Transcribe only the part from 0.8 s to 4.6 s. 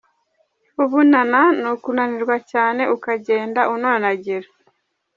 Ubunana: ni ukunanirwa cyane, ukagenda unonagira.